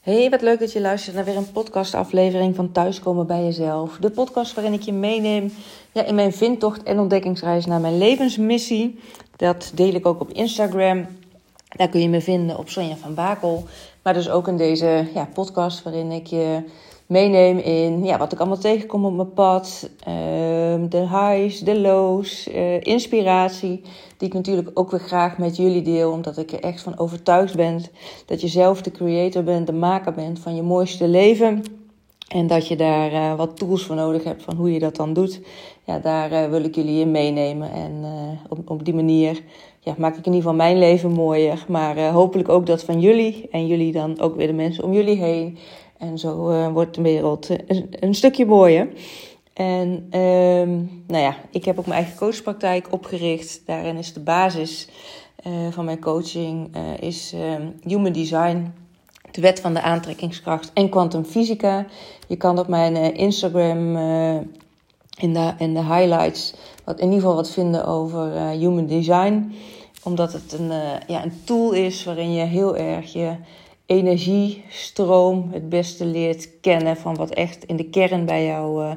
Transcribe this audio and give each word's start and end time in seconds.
Hey, 0.00 0.30
wat 0.30 0.42
leuk 0.42 0.58
dat 0.58 0.72
je 0.72 0.80
luistert 0.80 1.16
naar 1.16 1.24
weer 1.24 1.36
een 1.36 1.52
podcastaflevering 1.52 2.54
van 2.54 2.72
Thuiskomen 2.72 3.26
bij 3.26 3.44
Jezelf. 3.44 3.96
De 3.96 4.10
podcast 4.10 4.54
waarin 4.54 4.72
ik 4.72 4.80
je 4.80 4.92
meeneem 4.92 5.52
ja, 5.92 6.04
in 6.04 6.14
mijn 6.14 6.32
vindtocht 6.32 6.82
en 6.82 6.98
ontdekkingsreis 6.98 7.66
naar 7.66 7.80
mijn 7.80 7.98
levensmissie. 7.98 9.00
Dat 9.36 9.72
deel 9.74 9.94
ik 9.94 10.06
ook 10.06 10.20
op 10.20 10.32
Instagram. 10.32 11.06
Daar 11.68 11.88
kun 11.88 12.00
je 12.00 12.08
me 12.08 12.20
vinden 12.20 12.58
op 12.58 12.68
Sonja 12.68 12.96
van 12.96 13.14
Bakel. 13.14 13.66
Maar 14.02 14.14
dus 14.14 14.30
ook 14.30 14.48
in 14.48 14.56
deze 14.56 15.06
ja, 15.14 15.28
podcast 15.34 15.82
waarin 15.82 16.10
ik 16.10 16.26
je 16.26 16.62
meeneem 17.06 17.58
in 17.58 18.04
ja, 18.04 18.18
wat 18.18 18.32
ik 18.32 18.38
allemaal 18.38 18.58
tegenkom 18.58 19.04
op 19.04 19.14
mijn 19.14 19.32
pad. 19.32 19.90
Ehm, 20.04 20.88
de 20.88 21.08
highs, 21.08 21.60
de 21.60 21.80
lows, 21.80 22.48
uh, 22.48 22.80
inspiratie. 22.80 23.82
Die 24.16 24.28
ik 24.28 24.34
natuurlijk 24.34 24.70
ook 24.74 24.90
weer 24.90 25.00
graag 25.00 25.38
met 25.38 25.56
jullie 25.56 25.82
deel. 25.82 26.10
Omdat 26.10 26.38
ik 26.38 26.52
er 26.52 26.60
echt 26.60 26.80
van 26.80 26.98
overtuigd 26.98 27.56
ben 27.56 27.82
dat 28.26 28.40
je 28.40 28.48
zelf 28.48 28.82
de 28.82 28.90
creator 28.90 29.44
bent, 29.44 29.66
de 29.66 29.72
maker 29.72 30.12
bent 30.12 30.38
van 30.38 30.54
je 30.54 30.62
mooiste 30.62 31.08
leven. 31.08 31.62
En 32.30 32.46
dat 32.46 32.68
je 32.68 32.76
daar 32.76 33.12
uh, 33.12 33.34
wat 33.34 33.56
tools 33.56 33.82
voor 33.82 33.96
nodig 33.96 34.24
hebt 34.24 34.42
van 34.42 34.56
hoe 34.56 34.72
je 34.72 34.78
dat 34.78 34.96
dan 34.96 35.12
doet. 35.12 35.40
Ja, 35.84 35.98
daar 35.98 36.32
uh, 36.32 36.50
wil 36.50 36.64
ik 36.64 36.74
jullie 36.74 37.00
in 37.00 37.10
meenemen. 37.10 37.72
En 37.72 38.04
op, 38.48 38.70
op 38.70 38.84
die 38.84 38.94
manier 38.94 39.42
ja, 39.80 39.94
maak 39.98 40.16
ik 40.16 40.26
in 40.26 40.32
ieder 40.32 40.40
geval 40.40 40.54
mijn 40.54 40.78
leven 40.78 41.10
mooier. 41.10 41.64
Maar 41.68 42.10
hopelijk 42.10 42.48
ook 42.48 42.66
dat 42.66 42.84
van 42.84 43.00
jullie. 43.00 43.48
En 43.50 43.66
jullie 43.66 43.92
dan 43.92 44.20
ook 44.20 44.36
weer 44.36 44.46
de 44.46 44.52
mensen 44.52 44.84
om 44.84 44.92
jullie 44.92 45.16
heen. 45.16 45.58
En 46.00 46.18
zo 46.18 46.50
uh, 46.50 46.72
wordt 46.72 46.94
de 46.94 47.02
wereld 47.02 47.50
eh, 47.50 47.58
een, 47.66 47.86
een 47.90 48.14
stukje 48.14 48.46
mooier. 48.46 48.88
En 49.52 49.88
um, 50.20 51.04
nou 51.06 51.22
ja, 51.22 51.36
ik 51.50 51.64
heb 51.64 51.78
ook 51.78 51.86
mijn 51.86 51.98
eigen 52.02 52.18
coachpraktijk 52.18 52.92
opgericht. 52.92 53.62
Daarin 53.66 53.96
is 53.96 54.12
de 54.12 54.20
basis 54.20 54.88
uh, 55.46 55.52
van 55.70 55.84
mijn 55.84 56.00
coaching 56.00 56.76
is, 57.00 57.32
um, 57.34 57.74
human 57.82 58.12
design, 58.12 58.72
de 59.30 59.40
wet 59.40 59.60
van 59.60 59.74
de 59.74 59.82
aantrekkingskracht 59.82 60.70
en 60.72 60.88
kwantumfysica. 60.88 61.86
Je 62.26 62.36
kan 62.36 62.58
op 62.58 62.68
mijn 62.68 63.14
Instagram 63.14 63.96
in, 65.16 65.32
de, 65.32 65.52
in 65.58 65.74
de 65.74 65.84
highlights 65.84 66.54
wat, 66.84 66.98
in 66.98 67.04
ieder 67.04 67.20
geval 67.20 67.34
wat 67.34 67.50
vinden 67.50 67.86
over 67.86 68.32
human 68.36 68.86
design. 68.86 69.54
Omdat 70.02 70.32
het 70.32 70.52
een, 70.52 70.72
ja, 71.06 71.24
een 71.24 71.40
tool 71.44 71.72
is 71.72 72.04
waarin 72.04 72.32
je 72.32 72.44
heel 72.44 72.76
erg 72.76 73.12
je 73.12 73.36
energiestroom 73.90 75.48
het 75.52 75.68
beste 75.68 76.04
leert 76.04 76.60
kennen 76.60 76.96
van 76.96 77.16
wat 77.16 77.30
echt 77.30 77.64
in 77.64 77.76
de 77.76 77.84
kern 77.84 78.24
bij 78.24 78.44
jou, 78.44 78.84
uh, 78.84 78.90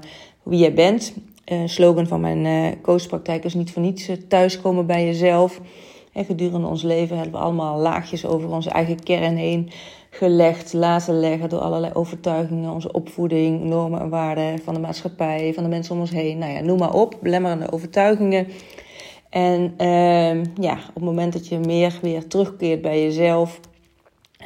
wie 0.44 0.60
jij 0.60 0.74
bent. 0.74 1.14
Uh, 1.52 1.62
slogan 1.66 2.08
van 2.08 2.22
mijn 2.22 2.46
uh, 2.46 2.82
coachpraktijk 2.82 3.44
is 3.44 3.54
niet 3.54 3.72
voor 3.72 3.82
niets 3.82 4.10
thuiskomen 4.28 4.86
bij 4.86 5.06
jezelf. 5.06 5.60
En 6.14 6.26
gedurende 6.26 6.68
ons 6.68 6.84
leven 6.84 7.16
hebben 7.16 7.34
we 7.36 7.46
allemaal 7.46 7.80
laagjes 7.80 8.26
over 8.26 8.50
onze 8.50 8.70
eigen 8.70 9.04
kern 9.04 9.36
heen 9.36 9.70
gelegd, 10.10 10.74
laten 10.74 11.20
leggen 11.20 11.50
door 11.50 11.60
allerlei 11.60 11.94
overtuigingen, 11.94 12.74
onze 12.74 12.92
opvoeding, 12.92 13.64
normen 13.64 14.00
en 14.00 14.10
waarden 14.10 14.60
van 14.60 14.74
de 14.74 14.80
maatschappij, 14.80 15.54
van 15.54 15.64
de 15.64 15.70
mensen 15.70 15.96
om 15.96 16.00
ons 16.00 16.12
heen. 16.12 16.38
Nou 16.38 16.52
ja, 16.52 16.62
noem 16.62 16.80
maar 16.80 16.94
op, 16.94 17.18
belemmerende 17.22 17.72
overtuigingen. 17.72 18.48
En 19.30 19.74
ehm, 19.78 20.46
ja, 20.60 20.74
op 20.74 20.94
het 20.94 21.04
moment 21.04 21.34
dat 21.34 21.48
je 21.48 21.60
meer 21.60 22.00
weer 22.02 22.28
terugkeert 22.28 22.82
bij 22.82 23.04
jezelf, 23.04 23.60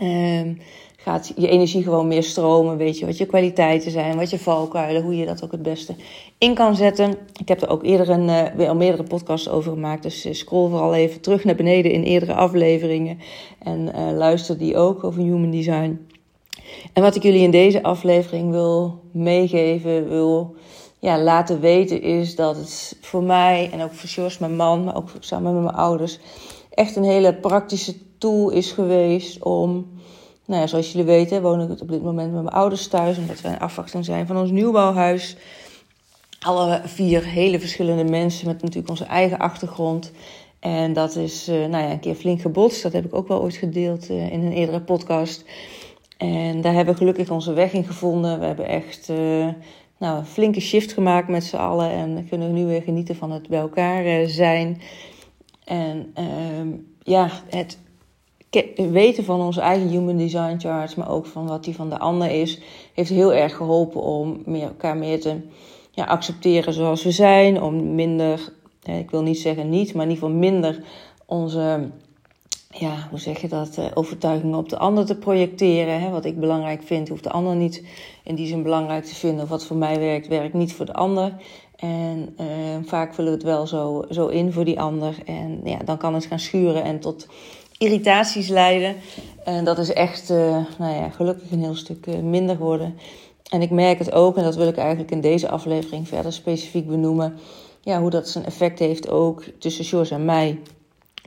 Um, 0.02 0.58
gaat 1.08 1.34
je 1.36 1.48
energie 1.48 1.84
gewoon 1.84 2.08
meer 2.08 2.24
stromen. 2.24 2.78
Weet 2.78 3.00
je 3.00 3.06
wat 3.06 3.18
je 3.18 3.26
kwaliteiten 3.26 3.92
zijn, 3.92 4.18
wat 4.18 4.30
je 4.30 4.40
valkuilen, 4.40 5.04
hoe 5.04 5.18
je 5.18 5.26
dat 5.26 5.44
ook 5.44 5.52
het 5.52 5.62
beste 5.62 5.96
in 6.38 6.54
kan 6.54 6.76
zetten. 6.76 7.18
Ik 7.40 7.48
heb 7.48 7.62
er 7.62 7.70
ook 7.70 7.84
eerder 7.84 8.10
een, 8.10 8.28
uh, 8.28 8.42
weer 8.56 8.68
al 8.68 8.76
meerdere 8.76 9.04
podcasts 9.04 9.50
over 9.50 9.72
gemaakt. 9.72 10.04
Dus 10.04 10.26
uh, 10.26 10.34
scroll 10.34 10.70
vooral 10.70 10.94
even 10.94 11.22
terug 11.22 11.44
naar 11.44 11.56
beneden 11.56 11.92
in 11.92 12.04
eerdere 12.04 12.34
afleveringen. 12.34 13.20
En 13.64 13.80
uh, 13.96 14.18
luister 14.18 14.58
die 14.58 14.78
ook 14.78 15.04
over 15.04 15.22
human 15.22 15.52
design. 15.52 16.08
En 16.94 17.02
wat 17.02 17.16
ik 17.16 17.24
jullie 17.24 17.42
in 17.42 17.52
deze 17.52 17.84
aflevering 17.84 18.52
wil 18.52 19.00
meegeven, 19.12 20.10
wil 20.10 20.56
ja, 21.00 21.20
laten 21.20 21.60
weten, 21.60 22.02
is 22.02 22.36
dat 22.36 22.56
het 22.56 22.98
voor 23.02 23.24
mij 23.24 23.70
en 23.74 23.82
ook 23.82 23.94
voor 23.94 24.10
George, 24.10 24.38
mijn 24.40 24.56
man, 24.56 24.84
maar 24.84 24.96
ook 24.96 25.10
samen 25.20 25.54
met 25.54 25.64
mijn 25.64 25.76
ouders, 25.76 26.20
echt 26.70 26.96
een 26.96 27.04
hele 27.04 27.36
praktische 27.36 27.94
tool 28.18 28.50
is 28.50 28.72
geweest 28.72 29.44
om 29.44 29.96
nou 30.48 30.62
ja, 30.62 30.68
zoals 30.68 30.92
jullie 30.92 31.08
weten 31.08 31.42
woon 31.42 31.62
ik 31.62 31.82
op 31.82 31.90
dit 31.90 32.04
moment 32.04 32.34
met 32.34 32.44
mijn 32.44 32.56
ouders 32.56 32.88
thuis. 32.88 33.18
Omdat 33.18 33.42
wij 33.42 33.52
een 33.52 33.60
afwachting 33.60 34.06
zijn 34.06 34.28
van 34.28 34.38
ons 34.38 34.52
nieuwbouwhuis. 34.52 35.36
Alle 36.40 36.82
vier 36.86 37.26
hele 37.26 37.60
verschillende 37.60 38.04
mensen 38.04 38.48
met 38.48 38.62
natuurlijk 38.62 38.90
onze 38.90 39.06
eigen 39.06 39.38
achtergrond. 39.38 40.12
En 40.60 40.94
dat 40.94 41.16
is 41.16 41.50
uh, 41.50 41.56
nou 41.56 41.84
ja, 41.84 41.92
een 41.92 42.00
keer 42.00 42.16
flink 42.16 42.42
gebotst. 42.42 42.84
Dat 42.84 42.94
heb 42.94 43.06
ik 43.06 43.16
ook 43.16 43.28
wel 43.28 43.42
ooit 43.42 43.56
gedeeld 43.56 44.10
uh, 44.10 44.32
in 44.32 44.46
een 44.46 44.52
eerdere 44.52 44.82
podcast. 44.82 45.46
En 46.18 46.62
daar 46.62 46.74
hebben 46.74 46.94
we 46.94 47.00
gelukkig 47.00 47.30
onze 47.30 47.54
weg 47.54 47.74
in 47.74 47.84
gevonden. 47.84 48.40
We 48.40 48.46
hebben 48.46 48.68
echt 48.68 49.10
uh, 49.10 49.48
nou, 49.98 50.18
een 50.18 50.26
flinke 50.26 50.60
shift 50.60 50.94
gemaakt 50.94 51.28
met 51.28 51.44
z'n 51.44 51.56
allen. 51.56 51.92
En 51.92 52.28
kunnen 52.30 52.54
nu 52.54 52.66
weer 52.66 52.82
genieten 52.82 53.16
van 53.16 53.32
het 53.32 53.48
bij 53.48 53.60
elkaar 53.60 54.28
zijn. 54.28 54.82
En 55.64 56.12
ehm, 56.14 56.68
ja, 57.04 57.30
het 57.50 57.78
weten 58.76 59.24
van 59.24 59.42
onze 59.42 59.62
eigen 59.62 59.88
human 59.88 60.18
design 60.18 60.58
charts, 60.58 60.96
maar 60.96 61.10
ook 61.10 61.26
van 61.26 61.48
wat 61.48 61.64
die 61.64 61.76
van 61.76 61.90
de 61.90 62.00
ander 62.00 62.32
is, 62.32 62.60
heeft 62.94 63.10
heel 63.10 63.34
erg 63.34 63.56
geholpen 63.56 64.02
om 64.02 64.42
meer, 64.46 64.64
elkaar 64.64 64.98
meer 64.98 65.22
te 65.22 65.36
ja, 65.92 66.04
accepteren 66.04 66.74
zoals 66.74 67.04
we 67.04 67.12
zijn. 67.12 67.62
Om 67.62 67.96
minder, 67.96 68.54
ik 68.84 69.12
wil 69.12 69.22
niet 69.22 69.40
zeggen 69.40 69.70
niet, 69.70 69.94
maar 69.94 70.06
in 70.06 70.12
ieder 70.12 70.24
geval 70.24 70.40
minder 70.40 70.84
onze, 71.26 71.90
ja, 72.70 73.08
hoe 73.10 73.20
zeg 73.20 73.42
je 73.42 73.48
dat, 73.48 73.78
eh, 73.78 73.86
overtuigingen 73.94 74.58
op 74.58 74.70
de 74.70 74.78
ander 74.78 75.06
te 75.06 75.16
projecteren. 75.16 76.12
Wat 76.12 76.26
ik 76.26 76.40
belangrijk 76.40 76.84
vind, 76.84 77.10
hoeft 77.10 77.24
de 77.24 77.32
ander 77.32 77.56
niet 77.56 77.86
in 78.24 78.36
die 78.36 78.48
zin 78.48 78.64
belangrijk 78.64 79.04
te 79.04 79.16
vinden. 79.16 79.44
Of 79.44 79.50
wat 79.50 79.66
voor 79.66 79.78
mij 79.78 80.00
werkt, 80.00 80.28
werkt 80.28 80.54
niet 80.54 80.74
voor 80.74 80.86
de 80.86 80.94
ander. 80.94 81.34
En 81.76 82.36
uh, 82.40 82.46
vaak 82.86 83.14
vullen 83.14 83.32
we 83.32 83.38
het 83.38 83.46
wel 83.46 83.68
zo, 83.68 84.06
zo 84.10 84.28
in 84.28 84.52
voor 84.52 84.66
die 84.66 84.80
ander. 84.80 85.16
En 85.26 85.62
ja, 85.64 85.78
dan 85.86 85.98
kan 85.98 86.14
het 86.14 86.26
gaan 86.26 86.40
schuren 86.40 86.84
en 86.84 87.00
tot 87.00 87.28
irritaties 87.78 88.48
leiden. 88.48 88.96
En 89.44 89.64
dat 89.64 89.78
is 89.78 89.94
echt, 89.94 90.30
uh, 90.30 90.38
nou 90.78 90.96
ja, 90.96 91.10
gelukkig 91.10 91.52
een 91.52 91.64
heel 91.64 91.76
stuk 91.76 92.06
uh, 92.06 92.20
minder 92.20 92.58
worden. 92.58 92.98
En 93.50 93.62
ik 93.62 93.70
merk 93.70 94.00
het 94.00 94.12
ook, 94.12 94.38
en 94.38 94.44
dat 94.44 94.56
wil 94.56 94.68
ik 94.68 94.78
eigenlijk 94.78 95.12
in 95.12 95.22
deze 95.22 95.50
aflevering 95.50 96.08
verder 96.08 96.34
specifiek 96.34 96.88
benoemen. 96.88 97.38
Ja, 97.82 98.00
hoe 98.02 98.10
dat 98.10 98.30
zijn 98.30 98.46
effect 98.46 98.80
heeft 98.80 99.10
ook 99.10 99.44
tussen 99.60 99.86
George 99.86 100.14
en 100.14 100.26
mij. 100.26 100.60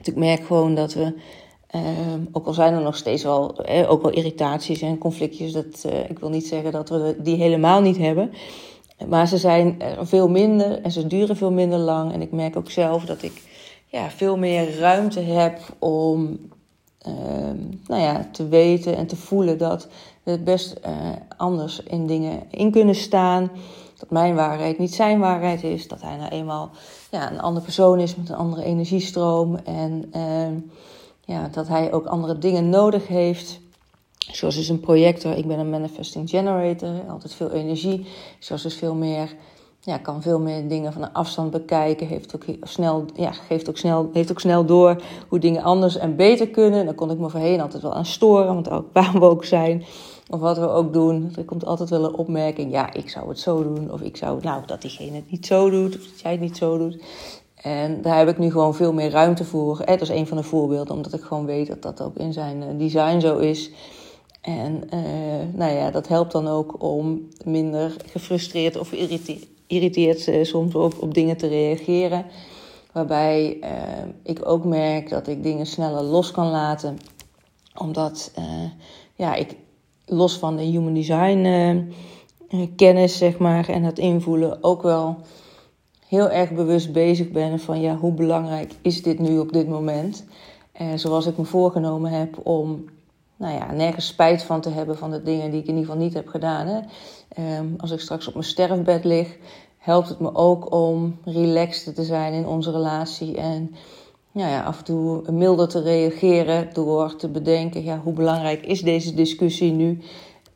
Ik 0.02 0.16
merk 0.16 0.44
gewoon 0.44 0.74
dat 0.74 0.94
we, 0.94 1.14
uh, 1.74 1.80
ook 2.32 2.46
al 2.46 2.52
zijn 2.52 2.74
er 2.74 2.82
nog 2.82 2.96
steeds 2.96 3.22
wel, 3.22 3.56
eh, 3.64 3.90
ook 3.90 4.02
wel 4.02 4.10
irritaties 4.10 4.82
en 4.82 4.98
conflictjes. 4.98 5.52
Dat, 5.52 5.86
ik 6.08 6.18
wil 6.18 6.28
niet 6.28 6.46
zeggen 6.46 6.72
dat 6.72 6.88
we 6.88 7.16
die 7.18 7.36
helemaal 7.36 7.80
niet 7.80 7.96
hebben. 7.96 8.32
Maar 9.08 9.28
ze 9.28 9.36
zijn 9.36 9.82
veel 10.00 10.28
minder 10.28 10.82
en 10.82 10.90
ze 10.90 11.06
duren 11.06 11.36
veel 11.36 11.52
minder 11.52 11.78
lang. 11.78 12.12
En 12.12 12.22
ik 12.22 12.32
merk 12.32 12.56
ook 12.56 12.70
zelf 12.70 13.04
dat 13.04 13.22
ik 13.22 13.42
ja, 13.90 14.10
veel 14.10 14.36
meer 14.36 14.78
ruimte 14.78 15.20
heb 15.20 15.60
om 15.78 16.38
uh, 17.08 17.14
nou 17.86 18.02
ja, 18.02 18.28
te 18.32 18.48
weten 18.48 18.96
en 18.96 19.06
te 19.06 19.16
voelen 19.16 19.58
dat 19.58 19.88
we 20.22 20.30
het 20.30 20.44
best 20.44 20.76
uh, 20.86 20.92
anders 21.36 21.82
in 21.82 22.06
dingen 22.06 22.42
in 22.50 22.70
kunnen 22.70 22.94
staan. 22.94 23.50
Dat 23.98 24.10
mijn 24.10 24.34
waarheid 24.34 24.78
niet 24.78 24.94
zijn 24.94 25.18
waarheid 25.18 25.62
is. 25.62 25.88
Dat 25.88 26.02
hij 26.02 26.16
nou 26.16 26.30
eenmaal 26.30 26.70
ja, 27.10 27.30
een 27.30 27.40
andere 27.40 27.64
persoon 27.64 28.00
is 28.00 28.16
met 28.16 28.28
een 28.28 28.36
andere 28.36 28.64
energiestroom. 28.64 29.56
En 29.56 30.12
uh, 30.16 30.48
ja, 31.24 31.48
dat 31.48 31.68
hij 31.68 31.92
ook 31.92 32.06
andere 32.06 32.38
dingen 32.38 32.68
nodig 32.68 33.06
heeft. 33.06 33.60
Zoals 34.18 34.56
is 34.56 34.68
een 34.68 34.80
projector. 34.80 35.36
Ik 35.36 35.46
ben 35.46 35.58
een 35.58 35.70
manifesting 35.70 36.30
generator. 36.30 37.02
Altijd 37.08 37.34
veel 37.34 37.50
energie. 37.50 38.06
Zoals 38.38 38.64
is 38.64 38.74
veel 38.74 38.94
meer 38.94 39.34
ja, 39.80 39.98
kan 39.98 40.22
veel 40.22 40.40
meer 40.40 40.68
dingen 40.68 40.92
van 40.92 41.02
een 41.02 41.12
afstand 41.12 41.50
bekijken. 41.50 42.06
Heeft 42.06 42.34
ook 42.34 42.44
snel, 42.62 43.04
ja, 43.14 43.32
geeft 43.32 43.68
ook 43.68 43.76
snel, 43.76 44.10
heeft 44.12 44.30
ook 44.30 44.40
snel 44.40 44.64
door 44.64 45.02
hoe 45.28 45.38
dingen 45.38 45.62
anders 45.62 45.96
en 45.96 46.16
beter 46.16 46.48
kunnen. 46.48 46.84
Daar 46.84 46.94
kon 46.94 47.10
ik 47.10 47.18
me 47.18 47.30
voorheen 47.30 47.60
altijd 47.60 47.82
wel 47.82 47.94
aan 47.94 48.06
storen, 48.06 48.54
want 48.54 48.70
ook 48.70 48.86
waar 48.92 49.12
we 49.12 49.20
ook 49.20 49.44
zijn. 49.44 49.84
Of 50.30 50.40
wat 50.40 50.58
we 50.58 50.68
ook 50.68 50.92
doen. 50.92 51.32
Er 51.36 51.44
komt 51.44 51.64
altijd 51.64 51.90
wel 51.90 52.04
een 52.04 52.14
opmerking. 52.14 52.72
Ja, 52.72 52.92
ik 52.92 53.10
zou 53.10 53.28
het 53.28 53.38
zo 53.38 53.62
doen. 53.62 53.92
Of 53.92 54.00
ik 54.00 54.16
zou, 54.16 54.42
nou, 54.42 54.62
dat 54.66 54.82
diegene 54.82 55.16
het 55.16 55.30
niet 55.30 55.46
zo 55.46 55.70
doet. 55.70 55.96
Of 55.96 56.02
dat 56.02 56.20
jij 56.20 56.30
het 56.30 56.40
niet 56.40 56.56
zo 56.56 56.78
doet. 56.78 57.02
En 57.54 58.02
daar 58.02 58.18
heb 58.18 58.28
ik 58.28 58.38
nu 58.38 58.50
gewoon 58.50 58.74
veel 58.74 58.92
meer 58.92 59.10
ruimte 59.10 59.44
voor. 59.44 59.82
Dat 59.84 60.00
is 60.00 60.08
een 60.08 60.26
van 60.26 60.36
de 60.36 60.42
voorbeelden, 60.42 60.94
omdat 60.94 61.12
ik 61.12 61.22
gewoon 61.22 61.46
weet 61.46 61.66
dat 61.66 61.82
dat 61.82 62.02
ook 62.02 62.16
in 62.16 62.32
zijn 62.32 62.62
eh, 62.62 62.68
design 62.78 63.20
zo 63.20 63.38
is. 63.38 63.70
En 64.40 64.82
uh, 64.94 65.00
nou 65.52 65.72
ja, 65.72 65.90
dat 65.90 66.08
helpt 66.08 66.32
dan 66.32 66.48
ook 66.48 66.82
om 66.82 67.28
minder 67.44 67.96
gefrustreerd 68.06 68.78
of 68.78 68.88
geïrriteerd 68.88 69.46
irriteert 69.70 70.20
ze 70.20 70.44
soms 70.44 70.74
op, 70.74 71.02
op 71.02 71.14
dingen 71.14 71.36
te 71.36 71.46
reageren. 71.46 72.24
Waarbij 72.92 73.58
uh, 73.60 73.68
ik 74.22 74.48
ook 74.48 74.64
merk 74.64 75.08
dat 75.08 75.28
ik 75.28 75.42
dingen 75.42 75.66
sneller 75.66 76.02
los 76.02 76.30
kan 76.30 76.50
laten. 76.50 76.98
Omdat 77.76 78.32
uh, 78.38 78.44
ja, 79.14 79.34
ik 79.34 79.56
los 80.06 80.38
van 80.38 80.56
de 80.56 80.62
human 80.62 80.94
design 80.94 81.92
kennis, 82.76 83.18
zeg 83.18 83.38
maar, 83.38 83.68
en 83.68 83.82
het 83.82 83.98
invoelen 83.98 84.62
ook 84.62 84.82
wel 84.82 85.16
heel 86.06 86.30
erg 86.30 86.50
bewust 86.50 86.92
bezig 86.92 87.30
ben 87.30 87.58
van 87.58 87.80
ja, 87.80 87.96
hoe 87.96 88.12
belangrijk 88.12 88.72
is 88.82 89.02
dit 89.02 89.18
nu 89.18 89.38
op 89.38 89.52
dit 89.52 89.68
moment. 89.68 90.24
En 90.72 90.98
zoals 90.98 91.26
ik 91.26 91.36
me 91.36 91.44
voorgenomen 91.44 92.10
heb 92.10 92.46
om 92.46 92.84
nou 93.40 93.54
ja, 93.54 93.72
nergens 93.72 94.06
spijt 94.06 94.42
van 94.42 94.60
te 94.60 94.70
hebben 94.70 94.98
van 94.98 95.10
de 95.10 95.22
dingen 95.22 95.50
die 95.50 95.60
ik 95.60 95.66
in 95.66 95.74
ieder 95.74 95.90
geval 95.90 96.02
niet 96.02 96.14
heb 96.14 96.28
gedaan. 96.28 96.66
Hè. 96.66 96.80
Ehm, 97.28 97.66
als 97.76 97.90
ik 97.90 98.00
straks 98.00 98.26
op 98.26 98.34
mijn 98.34 98.46
sterfbed 98.46 99.04
lig, 99.04 99.36
helpt 99.78 100.08
het 100.08 100.20
me 100.20 100.34
ook 100.34 100.74
om 100.74 101.18
relaxed 101.24 101.94
te 101.94 102.04
zijn 102.04 102.32
in 102.32 102.46
onze 102.46 102.70
relatie. 102.70 103.36
En 103.36 103.74
nou 104.32 104.50
ja, 104.50 104.62
af 104.62 104.78
en 104.78 104.84
toe 104.84 105.32
milder 105.32 105.68
te 105.68 105.82
reageren 105.82 106.68
door 106.72 107.16
te 107.16 107.28
bedenken, 107.28 107.84
ja, 107.84 107.98
hoe 107.98 108.12
belangrijk 108.12 108.66
is 108.66 108.82
deze 108.82 109.14
discussie 109.14 109.72
nu? 109.72 109.98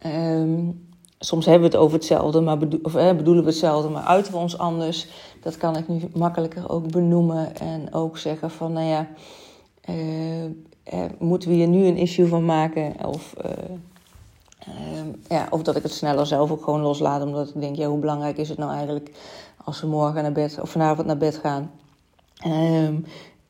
Um, 0.06 0.86
soms 1.18 1.46
hebben 1.46 1.70
we 1.70 1.76
het 1.76 1.84
over 1.84 1.96
hetzelfde, 1.96 2.40
maar 2.40 2.58
of, 2.82 2.92
bedoelen 2.92 3.44
we 3.44 3.50
hetzelfde, 3.50 3.88
maar 3.88 4.02
uiten 4.02 4.32
we 4.32 4.38
ons 4.38 4.58
anders. 4.58 5.06
Dat 5.42 5.56
kan 5.56 5.76
ik 5.76 5.88
nu 5.88 6.00
makkelijker 6.14 6.70
ook 6.70 6.90
benoemen 6.90 7.56
en 7.56 7.94
ook 7.94 8.18
zeggen 8.18 8.50
van, 8.50 8.72
nou 8.72 8.86
ja, 8.86 9.08
uh, 9.88 11.04
moeten 11.18 11.48
we 11.48 11.54
hier 11.54 11.68
nu 11.68 11.86
een 11.86 11.96
issue 11.96 12.26
van 12.26 12.44
maken? 12.44 13.06
Of, 13.06 13.34
uh, 13.44 14.70
ja, 15.28 15.46
of 15.50 15.62
dat 15.62 15.76
ik 15.76 15.82
het 15.82 15.92
sneller 15.92 16.26
zelf 16.26 16.50
ook 16.50 16.64
gewoon 16.64 16.80
loslaat, 16.80 17.22
omdat 17.22 17.48
ik 17.48 17.60
denk, 17.60 17.76
ja, 17.76 17.86
hoe 17.86 17.98
belangrijk 17.98 18.36
is 18.36 18.48
het 18.48 18.58
nou 18.58 18.72
eigenlijk 18.72 19.10
als 19.64 19.80
we 19.80 19.86
morgen 19.86 20.22
naar 20.22 20.32
bed 20.32 20.58
of 20.60 20.70
vanavond 20.70 21.06
naar 21.06 21.16
bed 21.16 21.36
gaan? 21.36 21.70
Um, 22.46 23.04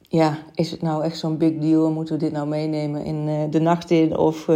ja, 0.09 0.39
is 0.55 0.71
het 0.71 0.83
nou 0.83 1.05
echt 1.05 1.19
zo'n 1.19 1.37
big 1.37 1.59
deal? 1.59 1.91
Moeten 1.91 2.15
we 2.15 2.21
dit 2.21 2.33
nou 2.33 2.47
meenemen 2.47 3.05
in 3.05 3.29
uh, 3.29 3.41
de 3.51 3.61
nacht 3.61 3.91
in? 3.91 4.17
Of 4.17 4.49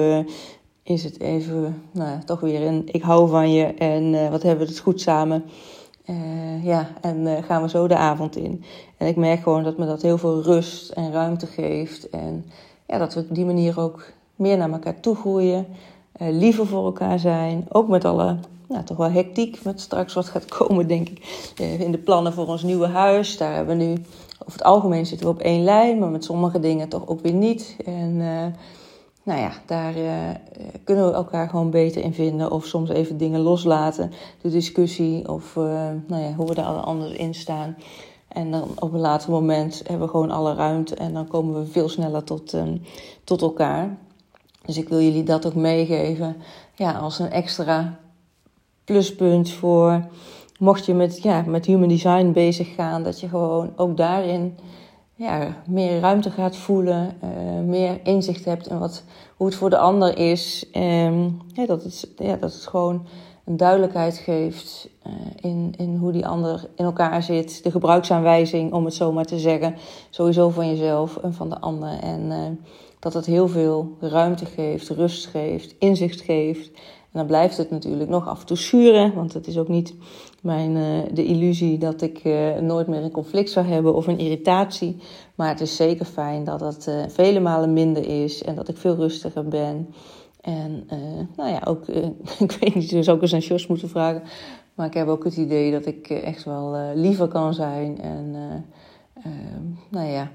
is 0.83 1.05
het 1.05 1.21
even, 1.21 1.83
nou 1.93 2.11
ja, 2.11 2.19
toch 2.25 2.41
weer 2.41 2.67
een 2.67 2.89
ik 2.93 3.03
hou 3.03 3.29
van 3.29 3.53
je 3.53 3.65
en 3.65 4.31
wat 4.31 4.43
hebben 4.43 4.67
we 4.67 4.73
het 4.73 4.81
goed 4.81 5.01
samen? 5.01 5.45
Ja, 6.62 6.88
en 7.00 7.43
gaan 7.44 7.62
we 7.62 7.69
zo 7.69 7.87
de 7.87 7.96
avond 7.96 8.37
in. 8.37 8.64
En 8.96 9.06
ik 9.06 9.16
merk 9.16 9.43
gewoon 9.43 9.62
dat 9.62 9.78
me 9.78 9.87
dat 9.87 10.02
heel 10.02 10.19
veel 10.19 10.43
rust 10.43 10.90
en 10.90 11.12
ruimte 11.12 11.46
geeft. 11.46 12.10
En 12.10 12.44
ja, 12.87 12.99
dat 12.99 13.14
we 13.14 13.20
op 13.20 13.34
die 13.34 13.44
manier 13.44 13.81
ook 13.81 14.12
meer 14.37 14.56
naar 14.56 14.70
elkaar 14.70 15.00
toe 15.00 15.16
groeien. 15.16 15.66
liever 16.19 16.66
voor 16.66 16.84
elkaar 16.84 17.19
zijn. 17.19 17.66
Ook 17.69 17.88
met 17.88 18.05
alle 18.05 18.37
nou, 18.69 18.84
toch 18.84 18.96
wel 18.96 19.10
hectiek 19.10 19.64
met 19.64 19.81
straks 19.81 20.14
wat 20.14 20.28
gaat 20.28 20.44
komen, 20.44 20.88
denk 20.88 21.08
ik. 21.08 21.52
in 21.78 21.93
de 21.93 21.99
plannen 21.99 22.32
voor 22.32 22.46
ons 22.46 22.62
nieuwe 22.62 22.87
huis. 22.87 23.37
Daar 23.37 23.55
hebben 23.55 23.78
we 23.78 23.84
nu 23.84 23.93
over 24.38 24.52
het 24.52 24.62
algemeen 24.62 25.06
zitten 25.06 25.26
we 25.26 25.32
op 25.32 25.40
één 25.40 25.64
lijn, 25.64 25.99
maar 25.99 26.08
met 26.08 26.25
sommige 26.25 26.60
dingen 26.60 26.88
toch 26.88 27.06
ook 27.06 27.20
weer 27.20 27.32
niet. 27.32 27.76
En 27.84 28.14
uh, 28.14 28.46
nou 29.29 29.41
ja, 29.41 29.53
daar 29.67 29.97
uh, 29.97 30.31
kunnen 30.85 31.07
we 31.07 31.13
elkaar 31.13 31.49
gewoon 31.49 31.71
beter 31.71 32.03
in 32.03 32.15
vinden. 32.15 32.51
Of 32.51 32.65
soms 32.65 32.91
even 32.91 33.17
dingen 33.17 33.41
loslaten. 33.41 34.13
De 34.41 34.51
discussie 34.51 35.29
of 35.29 35.57
uh, 35.57 35.65
nou 36.07 36.23
ja, 36.23 36.33
hoe 36.35 36.47
we 36.47 36.55
daar 36.55 36.65
anders 36.65 37.13
in 37.13 37.35
staan. 37.35 37.77
En 38.29 38.51
dan 38.51 38.69
op 38.79 38.93
een 38.93 39.01
later 39.01 39.31
moment 39.31 39.83
hebben 39.87 40.07
we 40.07 40.13
gewoon 40.13 40.31
alle 40.31 40.55
ruimte 40.55 40.95
en 40.95 41.13
dan 41.13 41.29
komen 41.29 41.61
we 41.61 41.67
veel 41.67 41.89
sneller 41.89 42.25
tot, 42.25 42.53
um, 42.53 42.83
tot 43.25 43.43
elkaar. 43.43 43.97
Dus 44.65 44.79
ik 44.79 44.89
wil 44.89 45.01
jullie 45.01 45.23
dat 45.23 45.47
ook 45.47 45.55
meegeven 45.55 46.37
ja, 46.75 46.93
als 46.93 47.19
een 47.19 47.31
extra 47.31 47.99
pluspunt 48.85 49.51
voor 49.51 50.07
mocht 50.59 50.87
je 50.87 50.95
met, 50.95 51.23
ja, 51.23 51.43
met 51.47 51.67
human 51.67 51.89
design 51.89 52.33
bezig 52.33 52.75
gaan, 52.75 53.03
dat 53.03 53.21
je 53.21 53.29
gewoon 53.29 53.73
ook 53.77 53.97
daarin 53.97 54.59
ja, 55.19 55.56
meer 55.67 56.00
ruimte 56.00 56.31
gaat 56.31 56.56
voelen, 56.56 57.17
uh, 57.25 57.31
meer 57.65 58.00
inzicht 58.03 58.44
hebt 58.44 58.69
in 58.69 58.79
wat, 58.79 59.03
hoe 59.37 59.47
het 59.47 59.56
voor 59.56 59.70
de 59.70 59.79
ander 59.79 60.19
is. 60.19 60.65
Um, 60.76 61.41
ja, 61.53 61.67
dat, 61.67 61.82
het, 61.82 62.09
ja, 62.17 62.37
dat 62.37 62.53
het 62.53 62.67
gewoon 62.67 63.06
een 63.44 63.56
duidelijkheid 63.56 64.17
geeft 64.17 64.88
uh, 65.06 65.12
in, 65.37 65.75
in 65.76 65.97
hoe 65.97 66.12
die 66.12 66.26
ander 66.26 66.69
in 66.76 66.85
elkaar 66.85 67.23
zit. 67.23 67.62
De 67.62 67.70
gebruiksaanwijzing, 67.70 68.73
om 68.73 68.85
het 68.85 68.94
zo 68.94 69.12
maar 69.12 69.25
te 69.25 69.38
zeggen. 69.38 69.75
Sowieso 70.11 70.50
van 70.50 70.69
jezelf 70.69 71.17
en 71.17 71.35
van 71.35 71.49
de 71.49 71.61
ander. 71.61 71.99
En 72.00 72.20
uh, 72.20 72.37
dat 72.99 73.15
het 73.15 73.26
heel 73.26 73.49
veel 73.49 73.97
ruimte 74.00 74.47
geeft, 74.47 74.88
rust 74.88 75.26
geeft, 75.26 75.75
inzicht 75.79 76.20
geeft. 76.20 76.70
En 77.12 77.19
dan 77.19 77.26
blijft 77.26 77.56
het 77.56 77.70
natuurlijk 77.70 78.10
nog 78.10 78.28
af 78.28 78.40
en 78.40 78.46
toe 78.46 78.56
schuren, 78.56 79.14
want 79.14 79.32
het 79.32 79.46
is 79.46 79.58
ook 79.58 79.69
niet 79.69 79.94
mijn, 80.43 80.76
uh, 80.76 80.99
de 81.12 81.25
illusie 81.25 81.78
dat 81.78 82.02
ik 82.02 82.25
uh, 82.25 82.56
nooit 82.56 82.87
meer 82.87 83.02
een 83.02 83.10
conflict 83.10 83.50
zou 83.50 83.66
hebben 83.66 83.94
of 83.94 84.06
een 84.06 84.19
irritatie. 84.19 84.96
Maar 85.34 85.49
het 85.49 85.60
is 85.60 85.76
zeker 85.76 86.05
fijn 86.05 86.44
dat 86.44 86.60
het 86.60 86.87
uh, 86.88 87.02
vele 87.08 87.40
malen 87.40 87.72
minder 87.72 88.25
is 88.25 88.43
en 88.43 88.55
dat 88.55 88.69
ik 88.69 88.76
veel 88.76 88.94
rustiger 88.94 89.49
ben. 89.49 89.94
En 90.40 90.88
nou 91.37 91.50
ja, 91.50 91.60
ook, 91.64 91.87
ik 92.46 92.52
weet 92.52 92.75
niet, 92.75 92.90
dus 92.90 93.08
ook 93.08 93.22
eens 93.22 93.34
aan 93.34 93.38
Jos 93.38 93.66
moeten 93.66 93.88
vragen. 93.88 94.22
Maar 94.75 94.87
ik 94.87 94.94
heb 94.94 95.08
ook 95.08 95.25
het 95.25 95.37
idee 95.37 95.72
dat 95.72 95.87
ik 95.87 96.10
echt 96.10 96.44
wel 96.44 96.76
liever 96.94 97.28
kan 97.28 97.55
zijn. 97.55 98.00
En 98.00 98.37
nou 99.88 100.06
ja, 100.06 100.31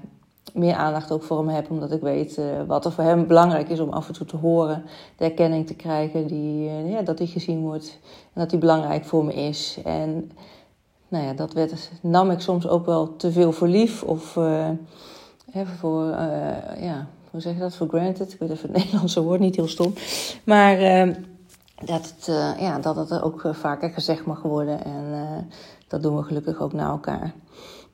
meer 0.54 0.74
aandacht 0.74 1.12
ook 1.12 1.22
voor 1.22 1.38
hem 1.38 1.48
heb, 1.48 1.70
omdat 1.70 1.92
ik 1.92 2.00
weet 2.00 2.38
uh, 2.38 2.44
wat 2.66 2.84
er 2.84 2.92
voor 2.92 3.04
hem 3.04 3.26
belangrijk 3.26 3.68
is 3.68 3.80
om 3.80 3.88
af 3.88 4.08
en 4.08 4.14
toe 4.14 4.26
te 4.26 4.36
horen, 4.36 4.84
de 5.16 5.24
erkenning 5.24 5.66
te 5.66 5.74
krijgen, 5.74 6.26
die, 6.26 6.68
uh, 6.68 6.90
ja, 6.90 7.02
dat 7.02 7.18
hij 7.18 7.26
gezien 7.26 7.60
wordt 7.60 7.98
en 8.32 8.40
dat 8.40 8.50
hij 8.50 8.60
belangrijk 8.60 9.04
voor 9.04 9.24
me 9.24 9.34
is. 9.34 9.78
En 9.84 10.30
nou 11.08 11.24
ja, 11.24 11.32
dat 11.32 11.52
werd, 11.52 11.90
nam 12.00 12.30
ik 12.30 12.40
soms 12.40 12.68
ook 12.68 12.86
wel 12.86 13.16
te 13.16 13.32
veel 13.32 13.52
voor 13.52 13.68
lief 13.68 14.02
of 14.02 14.36
uh, 14.36 14.68
voor, 15.78 16.04
ja, 16.80 17.06
hoe 17.30 17.40
zeg 17.40 17.54
je 17.54 17.60
dat, 17.60 17.74
for 17.74 17.88
granted. 17.88 18.32
Ik 18.32 18.38
weet 18.38 18.50
even 18.50 18.68
het 18.72 18.78
Nederlandse 18.82 19.22
woord, 19.22 19.40
niet 19.40 19.56
heel 19.56 19.68
stom. 19.68 19.92
Maar 20.44 20.78
dat, 21.84 22.14
het, 22.16 22.26
ja, 22.58 22.78
dat 22.78 22.96
het 22.96 23.22
ook 23.22 23.48
vaker 23.52 23.90
gezegd 23.90 24.26
mag 24.26 24.42
worden 24.42 24.84
en 24.84 25.04
dat 25.88 26.02
doen 26.02 26.16
we 26.16 26.22
gelukkig 26.22 26.60
ook 26.60 26.72
naar 26.72 26.90
elkaar. 26.90 27.32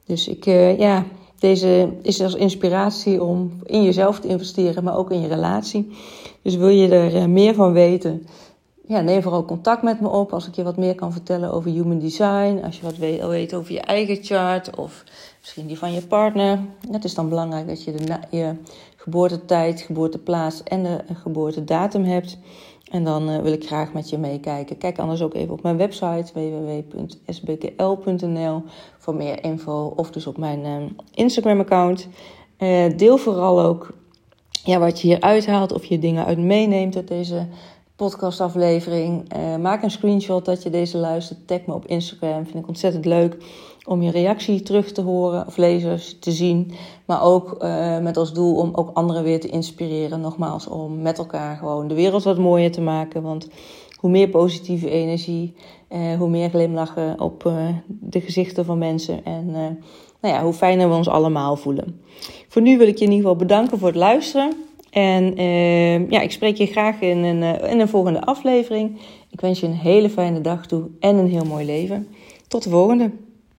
Dus 0.04 0.28
ik, 0.28 0.44
ja, 0.78 1.04
deze 1.40 1.88
is 2.02 2.22
als 2.22 2.34
inspiratie 2.34 3.22
om 3.22 3.52
in 3.64 3.82
jezelf 3.82 4.20
te 4.20 4.28
investeren, 4.28 4.84
maar 4.84 4.96
ook 4.96 5.10
in 5.10 5.20
je 5.20 5.28
relatie. 5.28 5.90
Dus 6.42 6.56
wil 6.56 6.68
je 6.68 6.88
er 6.88 7.16
eh, 7.16 7.24
meer 7.24 7.54
van 7.54 7.72
weten? 7.72 8.26
Ja, 8.86 9.00
neem 9.00 9.22
vooral 9.22 9.44
contact 9.44 9.82
met 9.82 10.00
me 10.00 10.08
op 10.08 10.32
als 10.32 10.46
ik 10.46 10.54
je 10.54 10.62
wat 10.62 10.76
meer 10.76 10.94
kan 10.94 11.12
vertellen 11.12 11.52
over 11.52 11.70
human 11.70 11.98
design. 11.98 12.60
Als 12.64 12.76
je 12.76 12.82
wat 12.82 12.96
weet, 12.96 13.26
weet 13.26 13.54
over 13.54 13.72
je 13.72 13.80
eigen 13.80 14.18
chart 14.22 14.76
of 14.76 15.04
misschien 15.40 15.66
die 15.66 15.78
van 15.78 15.92
je 15.92 16.06
partner. 16.06 16.58
Het 16.90 17.04
is 17.04 17.14
dan 17.14 17.28
belangrijk 17.28 17.68
dat 17.68 17.84
je 17.84 17.92
de, 17.92 18.16
je 18.30 18.54
geboortetijd, 18.96 19.80
geboorteplaats 19.80 20.62
en 20.62 20.82
de 20.82 20.98
geboortedatum 21.14 22.04
hebt. 22.04 22.38
En 22.90 23.04
dan 23.04 23.30
uh, 23.30 23.38
wil 23.38 23.52
ik 23.52 23.66
graag 23.66 23.92
met 23.92 24.10
je 24.10 24.18
meekijken. 24.18 24.78
Kijk 24.78 24.98
anders 24.98 25.22
ook 25.22 25.34
even 25.34 25.52
op 25.52 25.62
mijn 25.62 25.76
website 25.76 26.32
www.sbkl.nl 26.34 27.82
voor 28.98 29.14
meer 29.14 29.44
info. 29.44 29.92
Of 29.96 30.10
dus 30.10 30.26
op 30.26 30.36
mijn 30.36 30.64
uh, 30.64 30.76
Instagram-account. 31.14 32.08
Uh, 32.58 32.96
deel 32.96 33.16
vooral 33.16 33.60
ook 33.60 33.92
ja, 34.64 34.78
wat 34.78 35.00
je 35.00 35.06
hier 35.06 35.20
uithaalt. 35.20 35.72
Of 35.72 35.84
je 35.84 35.98
dingen 35.98 36.24
uit 36.24 36.38
meeneemt 36.38 36.96
uit 36.96 37.08
deze 37.08 37.46
podcastaflevering. 38.00 39.24
maak 39.60 39.82
een 39.82 39.90
screenshot 39.90 40.44
dat 40.44 40.62
je 40.62 40.70
deze 40.70 40.98
luistert. 40.98 41.46
Tag 41.46 41.58
me 41.66 41.74
op 41.74 41.86
Instagram. 41.86 42.44
Vind 42.44 42.58
ik 42.58 42.68
ontzettend 42.68 43.04
leuk 43.04 43.36
om 43.86 44.02
je 44.02 44.10
reactie 44.10 44.62
terug 44.62 44.92
te 44.92 45.00
horen 45.00 45.46
of 45.46 45.56
lezers 45.56 46.18
te 46.18 46.30
zien. 46.30 46.72
Maar 47.04 47.22
ook 47.22 47.56
uh, 47.62 47.98
met 47.98 48.16
als 48.16 48.32
doel 48.32 48.56
om 48.56 48.70
ook 48.74 48.90
anderen 48.94 49.22
weer 49.22 49.40
te 49.40 49.48
inspireren. 49.48 50.20
Nogmaals, 50.20 50.66
om 50.66 51.02
met 51.02 51.18
elkaar 51.18 51.56
gewoon 51.56 51.88
de 51.88 51.94
wereld 51.94 52.22
wat 52.22 52.38
mooier 52.38 52.72
te 52.72 52.80
maken. 52.80 53.22
Want 53.22 53.48
hoe 53.96 54.10
meer 54.10 54.28
positieve 54.28 54.90
energie, 54.90 55.54
uh, 55.90 56.18
hoe 56.18 56.28
meer 56.28 56.50
glimlachen 56.50 57.20
op 57.20 57.52
de 57.86 58.20
gezichten 58.20 58.64
van 58.64 58.78
mensen. 58.78 59.24
En 59.24 59.50
nou 60.20 60.34
ja, 60.34 60.42
hoe 60.42 60.52
fijner 60.52 60.88
we 60.88 60.94
ons 60.94 61.08
allemaal 61.08 61.56
voelen. 61.56 62.00
Voor 62.48 62.62
nu 62.62 62.78
wil 62.78 62.88
ik 62.88 62.98
je 62.98 63.04
in 63.04 63.10
ieder 63.10 63.30
geval 63.30 63.46
bedanken 63.46 63.78
voor 63.78 63.88
het 63.88 63.96
luisteren. 63.96 64.69
En 64.90 65.34
ja, 66.10 66.20
ik 66.20 66.30
spreek 66.30 66.56
je 66.56 66.66
graag 66.66 67.00
in 67.00 67.18
een, 67.18 67.42
in 67.70 67.80
een 67.80 67.88
volgende 67.88 68.20
aflevering. 68.20 68.98
Ik 69.30 69.40
wens 69.40 69.60
je 69.60 69.66
een 69.66 69.72
hele 69.72 70.10
fijne 70.10 70.40
dag 70.40 70.66
toe 70.66 70.88
en 71.00 71.16
een 71.16 71.28
heel 71.28 71.44
mooi 71.44 71.64
leven. 71.64 72.08
Tot 72.48 72.62
de 72.62 72.70
volgende. 72.70 73.10